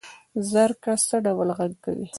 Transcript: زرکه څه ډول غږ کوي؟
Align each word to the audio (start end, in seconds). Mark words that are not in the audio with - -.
زرکه 0.51 0.93
څه 1.07 1.15
ډول 1.25 1.49
غږ 1.57 1.73
کوي؟ 1.85 2.07